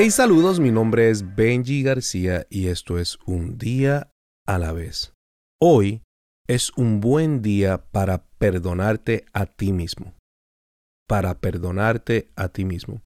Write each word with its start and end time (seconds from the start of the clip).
Hey 0.00 0.12
saludos, 0.12 0.60
mi 0.60 0.70
nombre 0.70 1.10
es 1.10 1.34
Benji 1.34 1.82
García 1.82 2.46
y 2.50 2.68
esto 2.68 3.00
es 3.00 3.18
Un 3.26 3.58
día 3.58 4.12
a 4.46 4.56
la 4.56 4.72
vez. 4.72 5.12
Hoy 5.60 6.02
es 6.46 6.70
un 6.76 7.00
buen 7.00 7.42
día 7.42 7.78
para 7.90 8.22
perdonarte 8.38 9.24
a 9.32 9.46
ti 9.46 9.72
mismo. 9.72 10.14
Para 11.08 11.40
perdonarte 11.40 12.30
a 12.36 12.48
ti 12.48 12.64
mismo. 12.64 13.02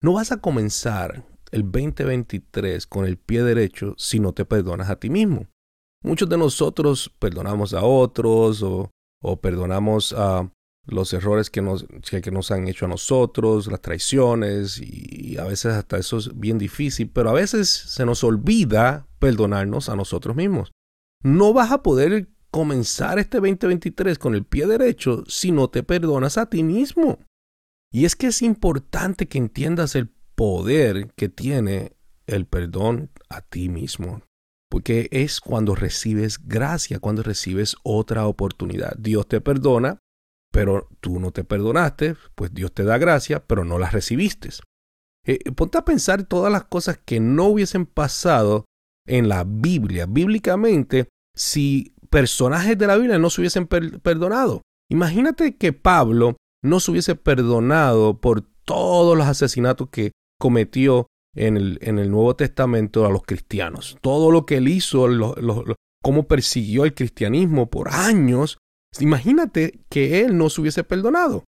No 0.00 0.12
vas 0.12 0.30
a 0.30 0.36
comenzar 0.36 1.26
el 1.50 1.62
2023 1.62 2.86
con 2.86 3.06
el 3.06 3.16
pie 3.16 3.42
derecho 3.42 3.96
si 3.98 4.20
no 4.20 4.32
te 4.32 4.44
perdonas 4.44 4.88
a 4.88 5.00
ti 5.00 5.10
mismo. 5.10 5.48
Muchos 6.04 6.28
de 6.28 6.38
nosotros 6.38 7.12
perdonamos 7.18 7.74
a 7.74 7.82
otros 7.82 8.62
o, 8.62 8.92
perdonamos 9.40 10.14
a 10.16 10.48
los 10.86 11.12
errores 11.12 11.50
que 11.50 11.62
nos, 11.62 11.86
que 12.02 12.30
nos 12.30 12.50
han 12.50 12.68
hecho 12.68 12.86
a 12.86 12.88
nosotros, 12.88 13.66
las 13.66 13.82
traiciones, 13.82 14.80
y 14.80 15.36
a 15.38 15.44
veces 15.44 15.72
hasta 15.74 15.98
eso 15.98 16.18
es 16.18 16.38
bien 16.38 16.58
difícil, 16.58 17.10
pero 17.10 17.30
a 17.30 17.34
veces 17.34 17.68
se 17.68 18.06
nos 18.06 18.22
olvida 18.24 19.06
perdonarnos 19.18 19.88
a 19.88 19.96
nosotros 19.96 20.36
mismos. 20.36 20.72
No 21.22 21.52
vas 21.52 21.72
a 21.72 21.82
poder 21.82 22.28
comenzar 22.50 23.18
este 23.18 23.38
2023 23.38 24.18
con 24.18 24.34
el 24.34 24.44
pie 24.44 24.66
derecho 24.66 25.24
si 25.26 25.52
no 25.52 25.68
te 25.68 25.82
perdonas 25.82 26.38
a 26.38 26.46
ti 26.46 26.62
mismo. 26.62 27.18
Y 27.92 28.04
es 28.04 28.16
que 28.16 28.28
es 28.28 28.42
importante 28.42 29.26
que 29.26 29.38
entiendas 29.38 29.94
el 29.94 30.08
poder 30.34 31.12
que 31.16 31.28
tiene 31.28 31.96
el 32.26 32.46
perdón 32.46 33.10
a 33.28 33.40
ti 33.40 33.68
mismo. 33.68 34.22
Porque 34.68 35.08
es 35.12 35.40
cuando 35.40 35.74
recibes 35.74 36.38
gracia, 36.46 36.98
cuando 36.98 37.22
recibes 37.22 37.76
otra 37.82 38.26
oportunidad. 38.26 38.96
Dios 38.98 39.26
te 39.28 39.40
perdona, 39.40 39.98
pero 40.56 40.88
tú 41.02 41.20
no 41.20 41.32
te 41.32 41.44
perdonaste, 41.44 42.16
pues 42.34 42.54
Dios 42.54 42.72
te 42.72 42.82
da 42.82 42.96
gracia, 42.96 43.44
pero 43.46 43.66
no 43.66 43.78
las 43.78 43.92
recibiste. 43.92 44.48
Eh, 45.26 45.52
ponte 45.52 45.76
a 45.76 45.84
pensar 45.84 46.24
todas 46.24 46.50
las 46.50 46.64
cosas 46.64 46.98
que 47.04 47.20
no 47.20 47.44
hubiesen 47.44 47.84
pasado 47.84 48.64
en 49.06 49.28
la 49.28 49.44
Biblia, 49.44 50.06
bíblicamente, 50.06 51.10
si 51.34 51.94
personajes 52.08 52.78
de 52.78 52.86
la 52.86 52.96
Biblia 52.96 53.18
no 53.18 53.28
se 53.28 53.42
hubiesen 53.42 53.66
perdonado. 53.66 54.62
Imagínate 54.90 55.56
que 55.56 55.74
Pablo 55.74 56.38
no 56.64 56.80
se 56.80 56.90
hubiese 56.90 57.16
perdonado 57.16 58.18
por 58.22 58.40
todos 58.64 59.14
los 59.14 59.26
asesinatos 59.26 59.90
que 59.90 60.12
cometió 60.40 61.06
en 61.34 61.58
el, 61.58 62.10
Nuevo 62.10 62.34
Testamento 62.34 63.04
a 63.04 63.10
los 63.10 63.24
cristianos. 63.24 63.98
Todo 64.00 64.30
lo 64.30 64.46
que 64.46 64.56
él 64.56 64.68
hizo, 64.68 65.06
cómo 66.02 66.26
persiguió 66.26 66.86
el 66.86 66.94
cristianismo 66.94 67.68
por 67.68 67.90
años. 67.90 68.56
Imagínate 69.00 69.80
que 69.88 70.20
él 70.20 70.36
no 70.36 70.50
se 70.50 70.60
hubiese 70.60 70.84
perdonado. 70.84 71.44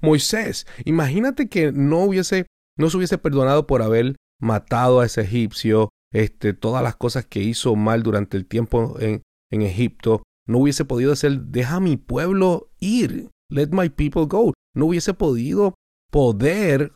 Moisés, 0.00 0.66
imagínate 0.84 1.48
que 1.48 1.72
no 1.72 2.00
hubiese, 2.04 2.46
no 2.76 2.90
se 2.90 2.96
hubiese 2.96 3.18
perdonado 3.18 3.66
por 3.66 3.82
haber 3.82 4.16
matado 4.40 5.00
a 5.00 5.06
ese 5.06 5.22
egipcio, 5.22 5.90
este, 6.12 6.52
todas 6.52 6.82
las 6.82 6.96
cosas 6.96 7.24
que 7.24 7.40
hizo 7.40 7.76
mal 7.76 8.02
durante 8.02 8.36
el 8.36 8.46
tiempo 8.46 8.96
en, 8.98 9.22
en 9.50 9.62
Egipto. 9.62 10.22
No 10.46 10.58
hubiese 10.58 10.84
podido 10.84 11.12
hacer, 11.12 11.40
deja 11.42 11.78
mi 11.80 11.96
pueblo 11.96 12.70
ir, 12.80 13.30
let 13.48 13.68
my 13.70 13.88
people 13.88 14.26
go. 14.26 14.52
No 14.74 14.86
hubiese 14.86 15.14
podido 15.14 15.74
poder 16.10 16.92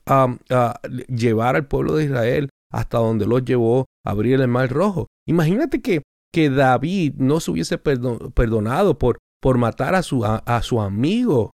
llevar 1.09 1.57
al 1.57 1.67
pueblo 1.67 1.97
de 1.97 2.05
Israel 2.05 2.49
hasta 2.73 2.99
donde 2.99 3.27
los 3.27 3.45
llevó 3.45 3.87
a 4.05 4.11
abrir 4.11 4.41
el 4.41 4.49
mar 4.49 4.71
rojo. 4.71 5.07
Imagínate 5.27 5.81
que, 5.81 6.03
que 6.33 6.51
David 6.51 7.15
no 7.17 7.41
se 7.41 7.51
hubiese 7.51 7.79
perdonado 7.79 8.99
por, 8.99 9.19
por 9.41 9.59
matar 9.59 9.95
a 9.95 10.03
su, 10.03 10.25
a, 10.25 10.63
su 10.63 10.81
amigo 10.81 11.51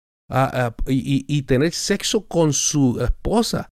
y, 0.86 1.24
y, 1.26 1.42
tener 1.42 1.72
sexo 1.72 2.26
con 2.26 2.52
su 2.52 3.00
esposa. 3.00 3.68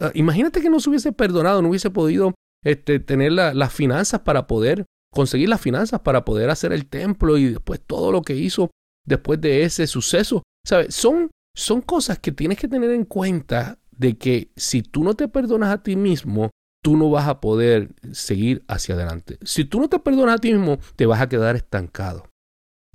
Ah, 0.00 0.10
imagínate 0.14 0.60
que 0.60 0.70
no 0.70 0.80
se 0.80 0.90
hubiese 0.90 1.12
perdonado, 1.12 1.60
no 1.60 1.68
hubiese 1.68 1.90
podido 1.90 2.34
este, 2.64 3.00
tener 3.00 3.32
las 3.32 3.72
finanzas 3.72 4.20
para 4.20 4.46
poder 4.46 4.84
conseguir 5.12 5.48
las 5.48 5.60
finanzas 5.60 6.00
para 6.00 6.24
poder 6.24 6.50
hacer 6.50 6.72
el 6.72 6.86
templo 6.86 7.38
y 7.38 7.46
después 7.46 7.80
todo 7.80 8.12
lo 8.12 8.22
que 8.22 8.36
hizo 8.36 8.70
después 9.06 9.40
de 9.40 9.62
ese 9.64 9.86
suceso. 9.86 10.42
¿Sabes? 10.66 10.94
Son 10.94 11.30
son 11.58 11.80
cosas 11.80 12.20
que 12.20 12.30
tienes 12.30 12.56
que 12.56 12.68
tener 12.68 12.92
en 12.92 13.04
cuenta 13.04 13.80
de 13.90 14.16
que 14.16 14.52
si 14.54 14.82
tú 14.82 15.02
no 15.02 15.14
te 15.14 15.26
perdonas 15.26 15.70
a 15.70 15.82
ti 15.82 15.96
mismo, 15.96 16.50
tú 16.84 16.96
no 16.96 17.10
vas 17.10 17.26
a 17.26 17.40
poder 17.40 17.96
seguir 18.12 18.64
hacia 18.68 18.94
adelante. 18.94 19.38
Si 19.42 19.64
tú 19.64 19.80
no 19.80 19.88
te 19.88 19.98
perdonas 19.98 20.36
a 20.36 20.38
ti 20.38 20.52
mismo, 20.52 20.78
te 20.94 21.04
vas 21.04 21.20
a 21.20 21.28
quedar 21.28 21.56
estancado. 21.56 22.30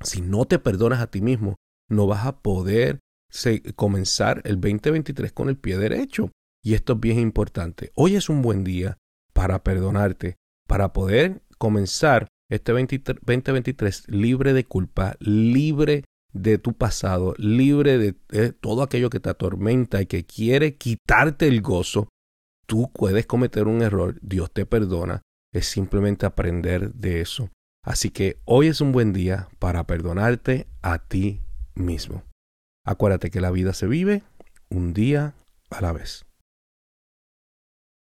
Si 0.01 0.21
no 0.21 0.45
te 0.45 0.59
perdonas 0.59 0.99
a 0.99 1.07
ti 1.07 1.21
mismo, 1.21 1.55
no 1.89 2.07
vas 2.07 2.25
a 2.25 2.41
poder 2.41 2.99
comenzar 3.75 4.41
el 4.45 4.59
2023 4.59 5.31
con 5.31 5.49
el 5.49 5.57
pie 5.57 5.77
derecho. 5.77 6.31
Y 6.63 6.75
esto 6.75 6.93
es 6.93 6.99
bien 6.99 7.19
importante. 7.19 7.91
Hoy 7.95 8.15
es 8.15 8.29
un 8.29 8.41
buen 8.41 8.63
día 8.63 8.97
para 9.33 9.63
perdonarte, 9.63 10.35
para 10.67 10.93
poder 10.93 11.41
comenzar 11.57 12.27
este 12.49 12.71
2023 12.71 14.07
libre 14.07 14.53
de 14.53 14.63
culpa, 14.65 15.15
libre 15.19 16.05
de 16.33 16.57
tu 16.57 16.73
pasado, 16.73 17.33
libre 17.37 17.97
de, 17.97 18.51
todo 18.53 18.81
aquello 18.81 19.09
que 19.09 19.19
te 19.19 19.29
atormenta 19.29 20.01
y 20.01 20.07
que 20.07 20.25
quiere 20.25 20.75
quitarte 20.75 21.47
el 21.47 21.61
gozo, 21.61 22.09
tú 22.65 22.91
puedes 22.91 23.25
cometer 23.25 23.67
un 23.67 23.81
error, 23.81 24.19
Dios 24.21 24.51
te 24.51 24.65
perdona, 24.65 25.21
es 25.53 25.67
simplemente 25.67 26.25
aprender 26.25 26.93
de 26.93 27.21
eso. 27.21 27.49
Así 27.83 28.09
que 28.09 28.37
hoy 28.45 28.67
es 28.67 28.79
un 28.79 28.93
buen 28.93 29.11
día 29.11 29.49
para 29.59 29.85
perdonarte 29.85 30.67
a 30.81 30.99
ti 30.99 31.41
mismo. 31.75 32.23
Acuérdate 32.85 33.29
que 33.29 33.41
la 33.41 33.51
vida 33.51 33.73
se 33.73 33.87
vive 33.87 34.23
un 34.69 34.93
día 34.93 35.35
a 35.69 35.81
la 35.81 35.91
vez. 35.91 36.25